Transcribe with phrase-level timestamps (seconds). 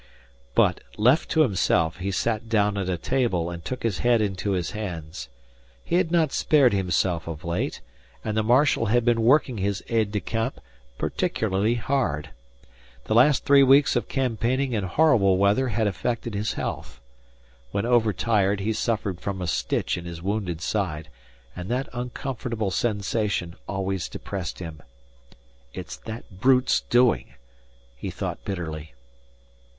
[0.55, 4.53] But, left to himself, he sat down at a table and took his head into
[4.53, 5.29] his hands.
[5.85, 7.81] He had not spared himself of late,
[8.23, 10.59] and the marshal had been working his aides de camp
[10.97, 12.31] particularly hard.
[13.05, 16.99] The last three weeks of campaigning in horrible weather had affected his health.
[17.69, 21.09] When overtired he suffered from a stitch in his wounded side,
[21.55, 24.81] and that uncomfortable sensation always depressed him.
[25.75, 27.35] "It's that brute's doing,"
[27.95, 28.95] he thought bitterly.